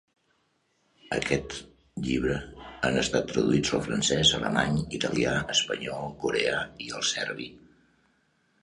[1.17, 1.59] Aquests
[2.07, 2.47] llibres
[2.89, 7.53] han estat traduïts al francès, alemany, italià, espanyol, coreà, i el serbi.